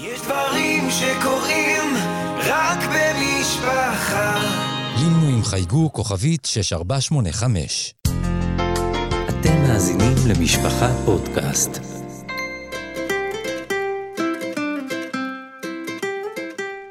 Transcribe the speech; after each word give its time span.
יש 0.00 0.20
דברים 0.20 0.90
שקורים 0.90 1.94
רק 2.36 2.78
במשפחה. 2.78 4.38
לינו 4.98 5.36
עם 5.36 5.44
חייגו 5.44 5.92
כוכבית 5.92 6.44
6485. 6.44 7.94
אתם 9.28 9.62
מאזינים 9.62 10.14
למשפחה 10.28 10.88
פודקאסט. 11.04 11.80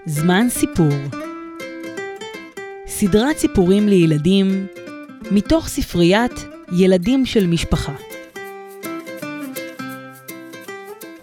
זמן 0.05 0.49
סיפור 0.49 0.93
סדרת 2.87 3.37
סיפורים 3.37 3.87
לילדים 3.87 4.67
מתוך 5.31 5.67
ספריית 5.67 6.45
ילדים 6.71 7.25
של 7.25 7.47
משפחה. 7.47 7.93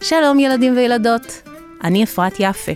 שלום 0.00 0.40
ילדים 0.40 0.76
וילדות, 0.76 1.42
אני 1.84 2.04
אפרת 2.04 2.36
יפה, 2.38 2.72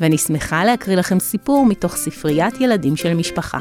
ואני 0.00 0.18
שמחה 0.18 0.64
להקריא 0.64 0.96
לכם 0.96 1.20
סיפור 1.20 1.66
מתוך 1.66 1.96
ספריית 1.96 2.60
ילדים 2.60 2.96
של 2.96 3.14
משפחה. 3.14 3.58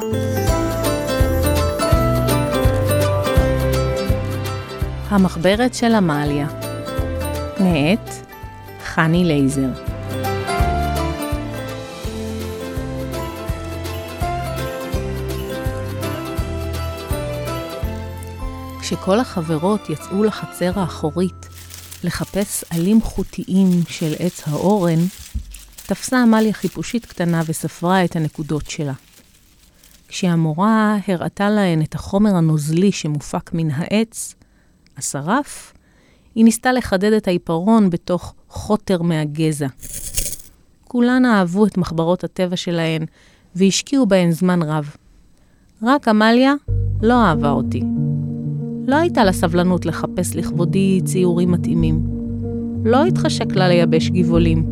המחברת 5.09 5.73
של 5.73 5.95
עמליה, 5.95 6.47
מאת 7.59 8.09
חני 8.83 9.23
לייזר. 9.25 9.69
כשכל 18.81 19.19
החברות 19.19 19.89
יצאו 19.89 20.23
לחצר 20.23 20.71
האחורית 20.75 21.54
לחפש 22.03 22.63
עלים 22.69 23.01
חוטיים 23.01 23.69
של 23.89 24.13
עץ 24.19 24.41
האורן, 24.47 24.99
תפסה 25.85 26.21
עמליה 26.21 26.53
חיפושית 26.53 27.05
קטנה 27.05 27.41
וספרה 27.45 28.05
את 28.05 28.15
הנקודות 28.15 28.69
שלה. 28.69 28.93
כשהמורה 30.07 30.97
הראתה 31.07 31.49
להן 31.49 31.81
את 31.81 31.95
החומר 31.95 32.35
הנוזלי 32.35 32.91
שמופק 32.91 33.53
מן 33.53 33.71
העץ, 33.71 34.35
השרף, 34.97 35.73
היא 36.35 36.45
ניסתה 36.45 36.71
לחדד 36.71 37.13
את 37.13 37.27
העיפרון 37.27 37.89
בתוך 37.89 38.33
חוטר 38.49 39.01
מהגזע. 39.01 39.67
כולן 40.83 41.25
אהבו 41.25 41.65
את 41.65 41.77
מחברות 41.77 42.23
הטבע 42.23 42.55
שלהן 42.55 43.05
והשקיעו 43.55 44.05
בהן 44.05 44.31
זמן 44.31 44.61
רב. 44.61 44.95
רק 45.83 46.07
עמליה 46.07 46.53
לא 47.01 47.23
אהבה 47.25 47.49
אותי. 47.49 48.04
לא 48.87 48.95
הייתה 48.95 49.23
לה 49.23 49.31
סבלנות 49.31 49.85
לחפש 49.85 50.35
לכבודי 50.35 51.01
ציורים 51.05 51.51
מתאימים. 51.51 52.01
לא 52.85 53.05
התחשק 53.05 53.55
לה 53.55 53.67
לייבש 53.67 54.09
גבעולים. 54.09 54.65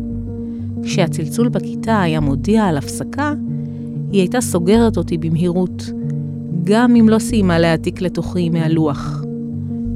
כשהצלצול 0.82 1.48
בכיתה 1.48 2.02
היה 2.02 2.20
מודיע 2.20 2.64
על 2.64 2.76
הפסקה, 2.76 3.34
היא 4.12 4.20
הייתה 4.20 4.40
סוגרת 4.40 4.96
אותי 4.96 5.18
במהירות, 5.18 5.90
גם 6.64 6.96
אם 6.96 7.08
לא 7.08 7.18
סיימה 7.18 7.58
להעתיק 7.58 8.00
לתוכי 8.02 8.50
מהלוח. 8.50 9.24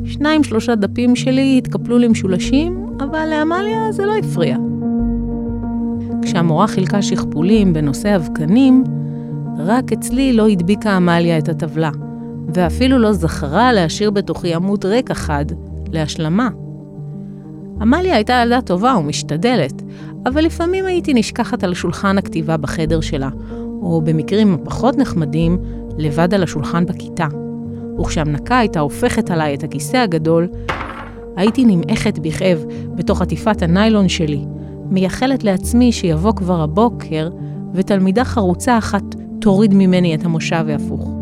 שניים 0.05 0.45
שלושה 0.45 0.75
דפים 0.75 1.17
שלי 1.17 1.59
התקפלו 1.59 1.99
למשולשים, 1.99 2.87
אבל 3.01 3.27
לעמליה 3.31 3.93
זה 3.93 4.07
לא 4.07 4.17
הפריע. 4.17 4.57
כשהמורה 6.23 6.67
חילקה 6.67 7.03
שכפולים 7.03 7.73
בנושא 7.73 8.17
אבקנים, 8.17 8.85
רק 9.59 9.93
אצלי 9.93 10.33
לא 10.33 10.49
הדביקה 10.49 10.97
עמליה 10.97 11.39
את 11.39 11.49
הטבלה. 11.49 11.91
ואפילו 12.55 12.99
לא 12.99 13.13
זכרה 13.13 13.73
להשאיר 13.73 14.11
בתוכי 14.11 14.55
עמוד 14.55 14.85
ריק 14.85 15.11
אחד 15.11 15.45
להשלמה. 15.93 16.49
עמליה 17.81 18.15
הייתה 18.15 18.43
ילדה 18.43 18.61
טובה 18.61 18.95
ומשתדלת, 18.99 19.83
אבל 20.27 20.45
לפעמים 20.45 20.87
הייתי 20.87 21.15
נשכחת 21.15 21.65
על 21.65 21.75
שולחן 21.75 22.19
הכתיבה 22.19 22.57
בחדר 22.57 23.01
שלה, 23.01 23.29
או 23.83 24.03
במקרים 24.05 24.55
הפחות 24.55 24.99
נחמדים, 24.99 25.59
לבד 25.99 26.35
על 26.35 26.43
השולחן 26.43 26.87
בכיתה. 26.87 27.27
וכשהמנקה 28.01 28.59
הייתה 28.59 28.81
הופכת 28.81 29.31
עליי 29.31 29.55
את 29.55 29.65
הכיסא 29.65 29.97
הגדול, 29.97 30.49
הייתי 31.37 31.65
נמעכת 31.65 32.19
בכאב 32.19 32.65
בתוך 32.95 33.23
עטיפת 33.23 33.63
הניילון 33.63 34.09
שלי, 34.09 34.45
מייחלת 34.91 35.45
לעצמי 35.45 35.93
שיבוא 35.93 36.33
כבר 36.33 36.61
הבוקר, 36.61 37.31
ותלמידה 37.75 38.25
חרוצה 38.25 38.79
אחת 38.79 39.05
תוריד 39.41 39.75
ממני 39.75 40.15
את 40.15 40.25
המושב 40.25 40.65
והפוך. 40.67 41.18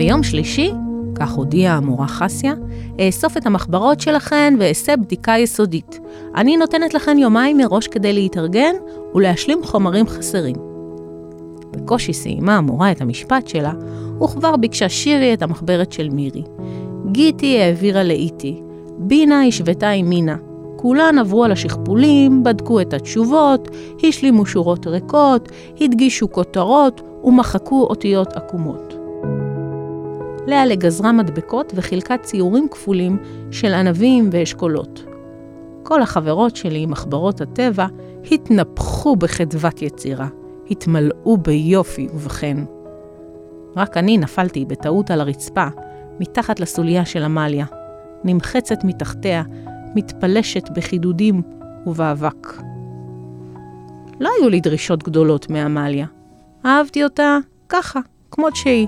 ביום 0.00 0.22
שלישי, 0.22 0.70
כך 1.14 1.32
הודיעה 1.32 1.76
המורה 1.76 2.06
חסיה, 2.06 2.54
אאסוף 3.00 3.36
את 3.36 3.46
המחברות 3.46 4.00
שלכן 4.00 4.54
ואעשה 4.58 4.96
בדיקה 4.96 5.32
יסודית. 5.38 6.00
אני 6.34 6.56
נותנת 6.56 6.94
לכן 6.94 7.18
יומיים 7.18 7.56
מראש 7.56 7.88
כדי 7.88 8.12
להתארגן 8.12 8.74
ולהשלים 9.14 9.64
חומרים 9.64 10.06
חסרים. 10.06 10.56
בקושי 11.70 12.12
סיימה 12.12 12.56
המורה 12.56 12.92
את 12.92 13.00
המשפט 13.00 13.46
שלה, 13.46 13.72
וכבר 14.24 14.56
ביקשה 14.56 14.88
שירי 14.88 15.34
את 15.34 15.42
המחברת 15.42 15.92
של 15.92 16.08
מירי. 16.08 16.42
גיטי 17.12 17.58
העבירה 17.58 18.02
לאיטי, 18.02 18.60
בינה 18.98 19.42
השוותה 19.42 19.90
עם 19.90 20.08
מינה. 20.08 20.36
כולן 20.76 21.18
עברו 21.18 21.44
על 21.44 21.52
השכפולים, 21.52 22.44
בדקו 22.44 22.80
את 22.80 22.94
התשובות, 22.94 23.68
השלימו 24.08 24.46
שורות 24.46 24.86
ריקות, 24.86 25.48
הדגישו 25.80 26.30
כותרות 26.30 27.02
ומחקו 27.24 27.82
אותיות 27.82 28.32
עקומות. 28.32 28.89
לאה 30.50 30.66
לגזרה 30.66 31.12
מדבקות 31.12 31.72
וחילקה 31.76 32.16
ציורים 32.18 32.68
כפולים 32.70 33.18
של 33.50 33.74
ענבים 33.74 34.28
ואשכולות. 34.32 35.04
כל 35.82 36.02
החברות 36.02 36.56
שלי 36.56 36.82
עם 36.82 36.90
מחברות 36.90 37.40
הטבע 37.40 37.86
התנפחו 38.30 39.16
בחדוות 39.16 39.82
יצירה, 39.82 40.28
התמלאו 40.70 41.36
ביופי 41.36 42.08
ובחן. 42.14 42.64
רק 43.76 43.96
אני 43.96 44.18
נפלתי 44.18 44.64
בטעות 44.64 45.10
על 45.10 45.20
הרצפה, 45.20 45.66
מתחת 46.20 46.60
לסוליה 46.60 47.04
של 47.04 47.22
עמליה, 47.22 47.66
נמחצת 48.24 48.84
מתחתיה, 48.84 49.42
מתפלשת 49.94 50.68
בחידודים 50.74 51.42
ובאבק. 51.86 52.62
לא 54.20 54.30
היו 54.38 54.48
לי 54.48 54.60
דרישות 54.60 55.02
גדולות 55.02 55.50
מעמליה. 55.50 56.06
אהבתי 56.66 57.04
אותה 57.04 57.38
ככה, 57.68 58.00
כמות 58.30 58.56
שהיא. 58.56 58.86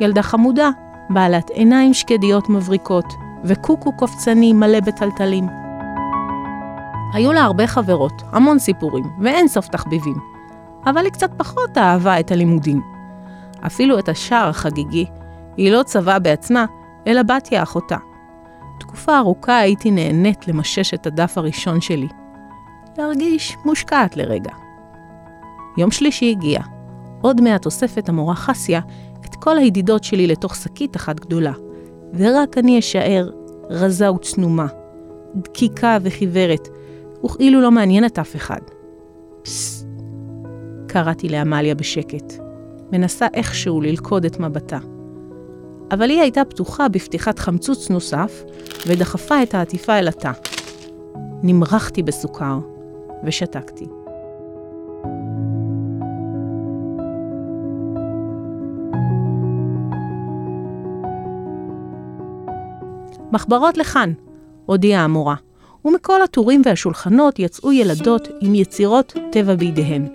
ילדה 0.00 0.22
חמודה, 0.22 0.70
בעלת 1.10 1.50
עיניים 1.50 1.94
שקדיות 1.94 2.48
מבריקות, 2.48 3.14
וקוקו 3.44 3.92
קופצני 3.92 4.52
מלא 4.52 4.80
בטלטלים. 4.80 5.46
היו 7.12 7.32
לה 7.32 7.42
הרבה 7.42 7.66
חברות, 7.66 8.22
המון 8.32 8.58
סיפורים, 8.58 9.04
ואין 9.20 9.48
סוף 9.48 9.68
תחביבים. 9.68 10.16
אבל 10.86 11.04
היא 11.04 11.12
קצת 11.12 11.30
פחות 11.36 11.78
אהבה 11.78 12.20
את 12.20 12.30
הלימודים. 12.30 12.82
אפילו 13.66 13.98
את 13.98 14.08
השער 14.08 14.48
החגיגי, 14.48 15.06
היא 15.56 15.72
לא 15.72 15.82
צבעה 15.82 16.18
בעצמה, 16.18 16.64
אלא 17.06 17.22
בתיה 17.22 17.62
אחותה. 17.62 17.96
תקופה 18.80 19.18
ארוכה 19.18 19.58
הייתי 19.58 19.90
נהנית 19.90 20.48
למשש 20.48 20.94
את 20.94 21.06
הדף 21.06 21.38
הראשון 21.38 21.80
שלי. 21.80 22.08
להרגיש 22.98 23.56
מושקעת 23.64 24.16
לרגע. 24.16 24.52
יום 25.76 25.90
שלישי 25.90 26.30
הגיע. 26.30 26.60
עוד 27.20 27.40
מעט 27.40 27.66
אוספת 27.66 28.08
המורה 28.08 28.34
חסיה 28.34 28.80
כל 29.44 29.58
הידידות 29.58 30.04
שלי 30.04 30.26
לתוך 30.26 30.56
שקית 30.56 30.96
אחת 30.96 31.20
גדולה, 31.20 31.52
ורק 32.14 32.58
אני 32.58 32.78
אשאר 32.78 33.30
רזה 33.70 34.12
וצנומה, 34.12 34.66
דקיקה 35.34 35.98
וחיוורת, 36.02 36.68
וכאילו 37.24 37.60
לא 37.60 37.70
מעניינת 37.70 38.18
אף 38.18 38.36
אחד. 38.36 38.60
פססט, 39.42 39.86
קראתי 40.88 41.28
לעמליה 41.28 41.74
בשקט, 41.74 42.32
מנסה 42.92 43.26
איכשהו 43.34 43.80
ללכוד 43.80 44.24
את 44.24 44.40
מבטה. 44.40 44.78
אבל 45.90 46.10
היא 46.10 46.20
הייתה 46.20 46.44
פתוחה 46.44 46.88
בפתיחת 46.88 47.38
חמצוץ 47.38 47.90
נוסף, 47.90 48.44
ודחפה 48.86 49.42
את 49.42 49.54
העטיפה 49.54 49.98
אל 49.98 50.08
התא. 50.08 50.32
נמרחתי 51.42 52.02
בסוכר, 52.02 52.58
ושתקתי. 53.24 53.86
מחברות 63.34 63.76
לכאן, 63.78 64.12
הודיעה 64.66 65.04
המורה, 65.04 65.34
ומכל 65.84 66.22
הטורים 66.22 66.62
והשולחנות 66.64 67.38
יצאו 67.38 67.72
ילדות 67.72 68.28
עם 68.40 68.54
יצירות 68.54 69.14
טבע 69.32 69.54
בידיהן. 69.54 70.08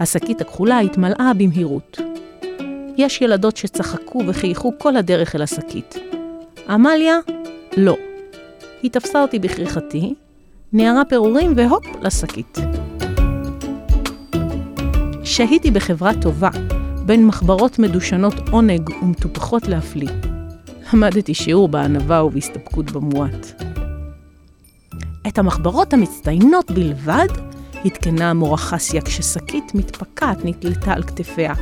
השקית 0.00 0.40
הכחולה 0.40 0.78
התמלאה 0.78 1.32
במהירות. 1.38 2.00
יש 2.96 3.22
ילדות 3.22 3.56
שצחקו 3.56 4.22
וחייכו 4.26 4.72
כל 4.78 4.96
הדרך 4.96 5.34
אל 5.34 5.42
השקית. 5.42 5.94
עמליה, 6.68 7.18
לא. 7.76 7.96
היא 8.82 8.90
תפסה 8.90 9.22
אותי 9.22 9.38
בכריכתי, 9.38 10.14
ניערה 10.72 11.04
פירורים 11.04 11.52
והופ, 11.56 11.84
לשקית. 12.02 12.58
שהיתי 15.24 15.70
בחברה 15.70 16.12
טובה, 16.22 16.50
בין 17.06 17.26
מחברות 17.26 17.78
מדושנות 17.78 18.34
עונג 18.50 18.90
ומטופחות 19.02 19.68
להפליא. 19.68 20.33
למדתי 20.92 21.34
שיעור 21.34 21.68
בענווה 21.68 22.24
ובהסתפקות 22.24 22.90
במועט. 22.90 23.62
את 25.28 25.38
המחברות 25.38 25.92
המצטיינות 25.92 26.70
בלבד 26.70 27.28
עדכנה 27.84 28.30
המורה 28.30 28.56
חסיה 28.56 29.02
כששקית 29.02 29.74
מתפקעת 29.74 30.44
נתלתה 30.44 30.92
על 30.92 31.02
כתפיה. 31.02 31.54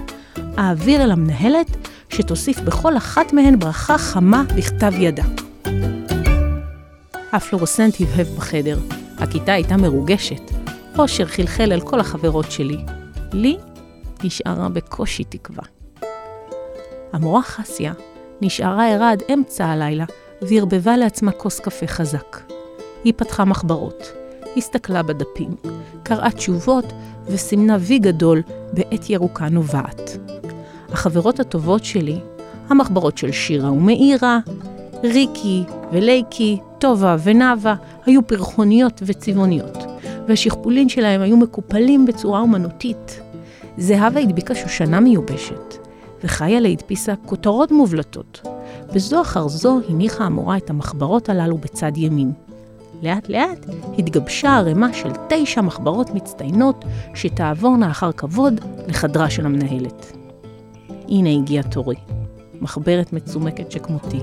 אעביר 0.58 1.04
אל 1.04 1.10
המנהלת 1.10 1.66
שתוסיף 2.08 2.60
בכל 2.60 2.96
אחת 2.96 3.32
מהן 3.32 3.58
ברכה 3.58 3.98
חמה 3.98 4.44
בכתב 4.56 4.92
ידה. 4.98 5.24
הפלורוסנט 7.32 7.94
הבהב 8.00 8.26
בחדר. 8.26 8.78
הכיתה 9.18 9.52
הייתה 9.52 9.76
מרוגשת. 9.76 10.50
אושר 10.98 11.26
חלחל 11.26 11.72
אל 11.72 11.80
כל 11.80 12.00
החברות 12.00 12.50
שלי. 12.50 12.76
לי 13.32 13.56
נשארה 14.24 14.68
בקושי 14.68 15.24
תקווה. 15.24 15.64
המורה 17.12 17.42
חסיה 17.42 17.92
נשארה 18.44 18.88
ערה 18.88 19.10
עד 19.10 19.22
אמצע 19.34 19.66
הלילה 19.66 20.04
וערבבה 20.42 20.96
לעצמה 20.96 21.32
כוס 21.32 21.60
קפה 21.60 21.86
חזק. 21.86 22.40
היא 23.04 23.12
פתחה 23.16 23.44
מחברות, 23.44 24.12
הסתכלה 24.56 25.02
בדפים, 25.02 25.56
קראה 26.02 26.30
תשובות 26.30 26.92
וסימנה 27.26 27.76
וי 27.80 27.98
גדול 27.98 28.42
בעת 28.72 29.10
ירוקה 29.10 29.48
נובעת. 29.48 30.16
החברות 30.92 31.40
הטובות 31.40 31.84
שלי, 31.84 32.18
המחברות 32.68 33.18
של 33.18 33.32
שירה 33.32 33.72
ומאירה, 33.72 34.38
ריקי 35.04 35.62
ולייקי, 35.92 36.58
טובה 36.78 37.16
ונאווה, 37.22 37.74
היו 38.06 38.26
פרחוניות 38.26 39.02
וצבעוניות, 39.06 39.78
והשכפולים 40.28 40.88
שלהם 40.88 41.20
היו 41.20 41.36
מקופלים 41.36 42.06
בצורה 42.06 42.40
אומנותית. 42.40 43.20
זהבה 43.78 44.20
הדביקה 44.20 44.54
שושנה 44.54 45.00
מיובשת, 45.00 45.76
וחיילה 46.24 46.68
הדפיסה 46.68 47.14
כותרות 47.26 47.72
מובלטות. 47.72 48.48
בזו 48.94 49.22
אחר 49.22 49.48
זו 49.48 49.80
הניחה 49.88 50.24
המורה 50.24 50.56
את 50.56 50.70
המחברות 50.70 51.28
הללו 51.28 51.58
בצד 51.58 51.92
ימין. 51.96 52.32
לאט 53.02 53.28
לאט 53.28 53.66
התגבשה 53.98 54.56
ערימה 54.56 54.94
של 54.94 55.08
תשע 55.28 55.60
מחברות 55.60 56.10
מצטיינות 56.10 56.84
שתעבורנה 57.14 57.90
אחר 57.90 58.12
כבוד 58.12 58.60
לחדרה 58.88 59.30
של 59.30 59.46
המנהלת. 59.46 60.12
הנה 61.08 61.30
הגיע 61.30 61.62
תורי, 61.62 61.96
מחברת 62.60 63.12
מצומקת 63.12 63.70
שכמותי. 63.70 64.20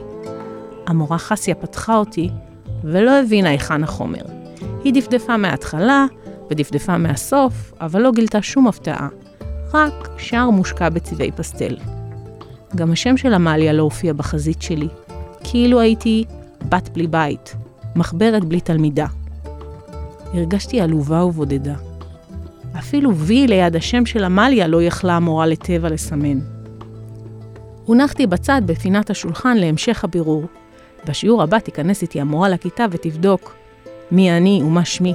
המורה 0.88 1.18
חסיה 1.18 1.56
פתחה 1.56 1.96
אותי 1.96 2.30
ולא 2.84 3.20
הבינה 3.20 3.50
היכן 3.50 3.84
החומר. 3.84 4.22
היא 4.84 4.94
דפדפה 4.94 5.38
מההתחלה 5.38 6.06
ודפדפה 6.52 6.98
מהסוף, 6.98 7.74
אבל 7.82 8.02
לא 8.02 8.12
גילתה 8.12 8.42
שום 8.42 8.68
הפתעה. 8.68 9.08
רק 9.74 10.10
שער 10.18 10.50
מושקע 10.50 10.90
בצבעי 10.90 11.32
פסטל. 11.32 11.78
גם 12.76 12.92
השם 12.92 13.18
של 13.18 13.34
עמליה 13.34 13.74
לא 13.74 13.84
הופיע 13.84 14.14
בחזית 14.14 14.62
שלי, 14.62 14.88
כאילו 15.44 15.80
הייתי 15.80 16.26
בת 16.70 16.90
בלי 16.90 17.08
בית, 17.08 17.56
מחברת 17.96 18.46
בלי 18.46 18.62
תלמידה. 18.62 19.06
הרגשתי 20.34 20.82
עלובה 20.82 21.26
ובודדה. 21.26 21.76
אפילו 22.80 23.16
וי 23.16 23.48
ליד 23.48 23.76
השם 23.76 24.06
של 24.06 24.24
עמליה 24.24 24.68
לא 24.68 24.84
יכלה 24.84 25.16
המורה 25.16 25.46
לטבע 25.46 25.90
לסמן. 25.90 26.40
הונחתי 27.86 28.28
בצד 28.28 28.62
בפינת 28.66 29.10
השולחן 29.10 29.58
להמשך 29.58 30.04
הבירור. 30.04 30.44
בשיעור 31.08 31.44
הבא 31.44 31.60
תיכנס 31.60 32.02
איתי 32.02 32.22
המורה 32.22 32.50
לכיתה 32.50 32.86
ותבדוק 32.92 33.56
מי 34.12 34.38
אני 34.38 34.62
ומה 34.64 34.86
שמי. 34.86 35.14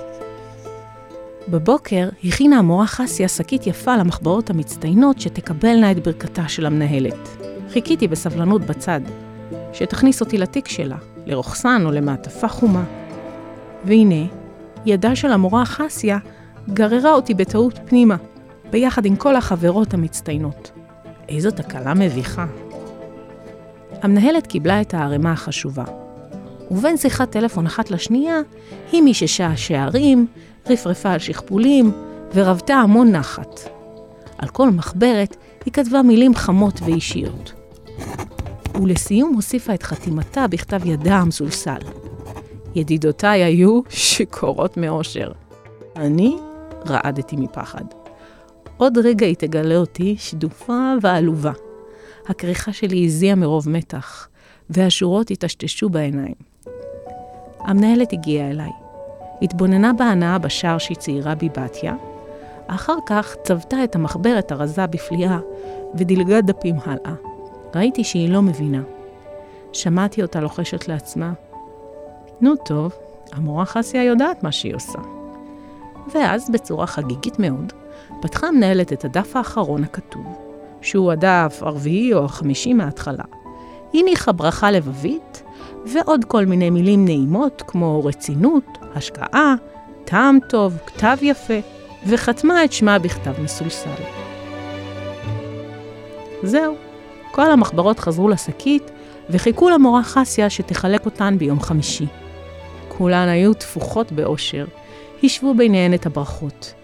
בבוקר 1.48 2.08
הכינה 2.24 2.58
המורה 2.58 2.86
חסיה 2.86 3.28
שקית 3.28 3.66
יפה 3.66 3.96
למחברות 3.96 4.50
המצטיינות 4.50 5.20
שתקבלנה 5.20 5.90
את 5.90 6.02
ברכתה 6.04 6.48
של 6.48 6.66
המנהלת. 6.66 7.28
חיכיתי 7.72 8.08
בסבלנות 8.08 8.62
בצד, 8.62 9.00
שתכניס 9.72 10.20
אותי 10.20 10.38
לתיק 10.38 10.68
שלה, 10.68 10.96
לרוכסן 11.26 11.82
או 11.86 11.90
למעטפה 11.90 12.48
חומה. 12.48 12.84
והנה, 13.84 14.26
ידה 14.86 15.16
של 15.16 15.32
המורה 15.32 15.64
חסיה 15.64 16.18
גררה 16.72 17.12
אותי 17.12 17.34
בטעות 17.34 17.78
פנימה, 17.84 18.16
ביחד 18.70 19.06
עם 19.06 19.16
כל 19.16 19.36
החברות 19.36 19.94
המצטיינות. 19.94 20.70
איזו 21.28 21.50
תקלה 21.50 21.94
מביכה. 21.94 22.46
המנהלת 24.02 24.46
קיבלה 24.46 24.80
את 24.80 24.94
הערימה 24.94 25.32
החשובה, 25.32 25.84
ובין 26.70 26.96
שיחת 26.96 27.30
טלפון 27.30 27.66
אחת 27.66 27.90
לשנייה, 27.90 28.40
היא 28.92 29.02
מיששה 29.02 29.56
שערים, 29.56 30.26
רפרפה 30.70 31.10
על 31.10 31.18
שכפולים, 31.18 31.92
ורבתה 32.34 32.74
המון 32.74 33.12
נחת. 33.12 33.60
על 34.38 34.48
כל 34.48 34.70
מחברת 34.70 35.36
היא 35.64 35.72
כתבה 35.72 36.02
מילים 36.02 36.34
חמות 36.34 36.80
ואישיות. 36.84 37.52
ולסיום 38.82 39.34
הוסיפה 39.34 39.74
את 39.74 39.82
חתימתה 39.82 40.46
בכתב 40.46 40.86
ידה 40.86 41.16
המסולסל. 41.16 41.80
ידידותיי 42.74 43.44
היו 43.44 43.80
שיכורות 43.88 44.76
מאושר. 44.76 45.32
אני 45.96 46.36
רעדתי 46.88 47.36
מפחד. 47.36 47.84
עוד 48.76 48.98
רגע 48.98 49.26
היא 49.26 49.36
תגלה 49.36 49.76
אותי 49.76 50.16
שדופה 50.18 50.92
ועלובה. 51.02 51.52
הכריכה 52.26 52.72
שלי 52.72 53.04
הזיעה 53.04 53.34
מרוב 53.34 53.68
מתח, 53.68 54.28
והשורות 54.70 55.28
היטשטשו 55.28 55.88
בעיניים. 55.88 56.53
המנהלת 57.64 58.12
הגיעה 58.12 58.50
אליי. 58.50 58.70
התבוננה 59.42 59.92
בהנאה 59.92 60.38
בשער 60.38 60.78
שהיא 60.78 60.96
ציירה 60.96 61.34
בי 61.34 61.48
בתיה, 61.48 61.94
אחר 62.66 62.96
כך 63.06 63.36
צבתה 63.42 63.84
את 63.84 63.94
המחברת 63.94 64.52
הרזה 64.52 64.86
בפליאה 64.86 65.38
ודילגה 65.94 66.40
דפים 66.40 66.76
הלאה. 66.86 67.14
ראיתי 67.74 68.04
שהיא 68.04 68.28
לא 68.28 68.42
מבינה. 68.42 68.82
שמעתי 69.72 70.22
אותה 70.22 70.40
לוחשת 70.40 70.88
לעצמה, 70.88 71.32
נו 72.40 72.56
טוב, 72.56 72.92
המורה 73.32 73.64
חסיה 73.64 74.04
יודעת 74.04 74.42
מה 74.42 74.52
שהיא 74.52 74.74
עושה. 74.74 74.98
ואז, 76.14 76.50
בצורה 76.50 76.86
חגיגית 76.86 77.38
מאוד, 77.38 77.72
פתחה 78.22 78.46
המנהלת 78.46 78.92
את 78.92 79.04
הדף 79.04 79.36
האחרון 79.36 79.84
הכתוב, 79.84 80.38
שהוא 80.80 81.12
הדף 81.12 81.58
הרביעי 81.60 82.14
או 82.14 82.24
החמישי 82.24 82.72
מההתחלה. 82.72 83.24
הניחה 83.94 84.32
ברכה 84.32 84.70
לבבית, 84.70 85.42
ועוד 85.92 86.24
כל 86.24 86.44
מיני 86.44 86.70
מילים 86.70 87.04
נעימות 87.04 87.62
כמו 87.66 88.04
רצינות, 88.04 88.64
השקעה, 88.94 89.54
טעם 90.04 90.38
טוב, 90.48 90.78
כתב 90.86 91.16
יפה, 91.22 91.54
וחתמה 92.06 92.64
את 92.64 92.72
שמה 92.72 92.98
בכתב 92.98 93.40
מסולסל. 93.42 93.90
זהו, 96.42 96.74
כל 97.30 97.50
המחברות 97.50 97.98
חזרו 97.98 98.28
לשקית, 98.28 98.90
וחיכו 99.30 99.70
למורה 99.70 100.02
חסיה 100.02 100.50
שתחלק 100.50 101.06
אותן 101.06 101.38
ביום 101.38 101.60
חמישי. 101.60 102.06
כולן 102.88 103.28
היו 103.28 103.54
תפוחות 103.54 104.12
באושר, 104.12 104.64
השוו 105.22 105.54
ביניהן 105.54 105.94
את 105.94 106.06
הברכות, 106.06 106.74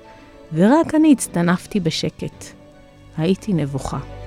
ורק 0.53 0.95
אני 0.95 1.13
הצטנפתי 1.13 1.81
בשקט. 1.81 2.45
הייתי 3.17 3.53
נבוכה. 3.53 4.20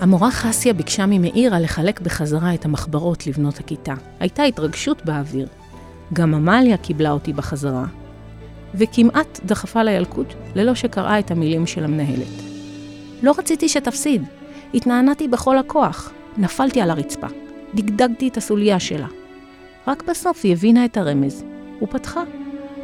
המורה 0.00 0.30
חסיה 0.30 0.72
ביקשה 0.72 1.06
ממאירה 1.06 1.60
לחלק 1.60 2.00
בחזרה 2.00 2.54
את 2.54 2.64
המחברות 2.64 3.26
לבנות 3.26 3.58
הכיתה. 3.58 3.94
הייתה 4.20 4.42
התרגשות 4.42 5.04
באוויר. 5.04 5.48
גם 6.12 6.34
עמליה 6.34 6.76
קיבלה 6.76 7.10
אותי 7.10 7.32
בחזרה, 7.32 7.84
וכמעט 8.74 9.40
דחפה 9.44 9.82
לילקוט 9.82 10.34
ללא 10.54 10.74
שקראה 10.74 11.18
את 11.18 11.30
המילים 11.30 11.66
של 11.66 11.84
המנהלת. 11.84 12.42
לא 13.22 13.34
רציתי 13.38 13.68
שתפסיד. 13.68 14.22
התנענעתי 14.74 15.28
בכל 15.28 15.58
הכוח. 15.58 16.12
נפלתי 16.36 16.80
על 16.80 16.90
הרצפה. 16.90 17.26
דגדגתי 17.74 18.28
את 18.28 18.36
הסוליה 18.36 18.80
שלה. 18.80 19.06
רק 19.86 20.02
בסוף 20.08 20.40
היא 20.44 20.52
הבינה 20.52 20.84
את 20.84 20.96
הרמז, 20.96 21.44
ופתחה. 21.82 22.22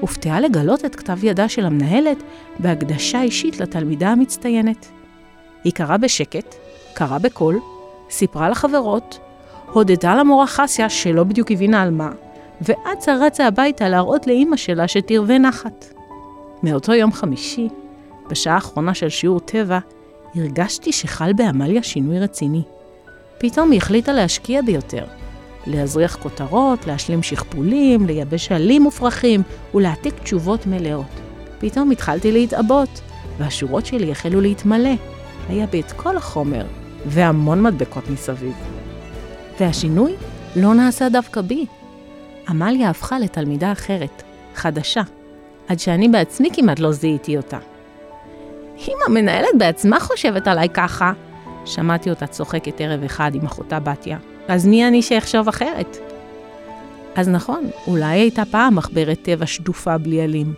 הופתעה 0.00 0.40
לגלות 0.40 0.84
את 0.84 0.96
כתב 0.96 1.24
ידה 1.24 1.48
של 1.48 1.64
המנהלת 1.64 2.22
בהקדשה 2.58 3.22
אישית 3.22 3.60
לתלמידה 3.60 4.08
המצטיינת. 4.08 4.88
היא 5.64 5.72
קראה 5.72 5.96
בשקט, 5.98 6.54
קראה 6.94 7.18
בקול, 7.18 7.58
סיפרה 8.10 8.48
לחברות, 8.48 9.18
הודדה 9.72 10.14
למורה 10.14 10.46
חסיה 10.46 10.88
שלא 10.90 11.24
בדיוק 11.24 11.50
הבינה 11.50 11.82
על 11.82 11.90
מה, 11.90 12.10
ואצה 12.60 13.14
רצה 13.20 13.46
הביתה 13.46 13.88
להראות 13.88 14.26
לאימא 14.26 14.56
שלה 14.56 14.88
שתרווה 14.88 15.38
נחת. 15.38 15.94
מאותו 16.62 16.94
יום 16.94 17.12
חמישי, 17.12 17.68
בשעה 18.30 18.54
האחרונה 18.54 18.94
של 18.94 19.08
שיעור 19.08 19.40
טבע, 19.40 19.78
הרגשתי 20.34 20.92
שחל 20.92 21.32
בעמליה 21.32 21.82
שינוי 21.82 22.18
רציני. 22.18 22.62
פתאום 23.38 23.70
היא 23.70 23.78
החליטה 23.78 24.12
להשקיע 24.12 24.62
ביותר. 24.62 25.04
להזריח 25.66 26.16
כותרות, 26.16 26.86
להשלים 26.86 27.22
שכפולים, 27.22 28.06
לייבש 28.06 28.52
עלים 28.52 28.82
מופרכים 28.82 29.42
ולהעתיק 29.74 30.18
תשובות 30.18 30.66
מלאות. 30.66 31.20
פתאום 31.58 31.90
התחלתי 31.90 32.32
להתעבות, 32.32 33.00
והשורות 33.38 33.86
שלי 33.86 34.10
החלו 34.10 34.40
להתמלא. 34.40 34.94
היה 35.48 35.66
בי 35.66 35.80
את 35.80 35.92
כל 35.92 36.16
החומר, 36.16 36.64
והמון 37.06 37.62
מדבקות 37.62 38.10
מסביב. 38.10 38.54
והשינוי 39.60 40.14
לא 40.56 40.74
נעשה 40.74 41.08
דווקא 41.08 41.40
בי. 41.40 41.66
עמליה 42.48 42.90
הפכה 42.90 43.18
לתלמידה 43.18 43.72
אחרת, 43.72 44.22
חדשה, 44.54 45.02
עד 45.68 45.78
שאני 45.78 46.08
בעצמי 46.08 46.48
כמעט 46.52 46.78
לא 46.78 46.92
זיהיתי 46.92 47.36
אותה. 47.36 47.58
אם 48.78 48.96
המנהלת 49.06 49.48
בעצמה 49.58 50.00
חושבת 50.00 50.48
עליי 50.48 50.68
ככה, 50.68 51.12
שמעתי 51.64 52.10
אותה 52.10 52.26
צוחקת 52.26 52.80
ערב 52.80 53.04
אחד 53.04 53.34
עם 53.34 53.44
אחותה 53.44 53.80
בתיה, 53.80 54.18
אז 54.48 54.66
מי 54.66 54.88
אני 54.88 55.02
שאחשוב 55.02 55.48
אחרת? 55.48 55.96
אז 57.14 57.28
נכון, 57.28 57.70
אולי 57.86 58.06
הייתה 58.06 58.42
פעם 58.50 58.74
מחברת 58.74 59.18
טבע 59.22 59.46
שדופה 59.46 59.98
בלי 59.98 60.22
עלים, 60.22 60.54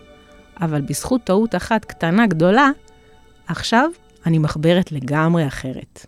אבל 0.61 0.81
בזכות 0.81 1.23
טעות 1.23 1.55
אחת 1.55 1.85
קטנה 1.85 2.27
גדולה, 2.27 2.69
עכשיו 3.47 3.89
אני 4.25 4.37
מחברת 4.37 4.91
לגמרי 4.91 5.47
אחרת. 5.47 6.05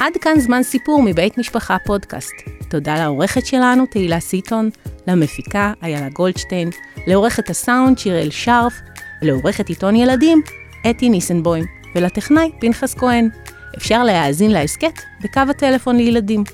עד 0.00 0.16
כאן 0.20 0.40
זמן 0.40 0.62
סיפור 0.62 1.02
מבית 1.02 1.38
משפחה 1.38 1.76
פודקאסט. 1.86 2.32
תודה 2.68 2.94
לעורכת 2.94 3.46
שלנו, 3.46 3.86
תהילה 3.86 4.20
סיטון, 4.20 4.70
למפיקה, 5.06 5.72
איילה 5.82 6.08
גולדשטיין, 6.08 6.70
לעורכת 7.06 7.50
הסאונד, 7.50 7.98
שיראל 7.98 8.30
שרף, 8.30 8.74
לעורכת 9.22 9.68
עיתון 9.68 9.96
ילדים, 9.96 10.42
אתי 10.90 11.08
ניסנבוים, 11.08 11.64
ולטכנאי, 11.94 12.50
פנחס 12.60 12.94
כהן. 12.94 13.28
אפשר 13.76 14.02
להאזין 14.04 14.50
להסכת 14.50 15.02
בקו 15.22 15.40
הטלפון 15.50 15.96
לילדים, 15.96 16.44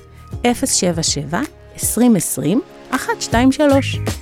077 0.43 1.41
2020 1.73 2.61
123 2.91 4.20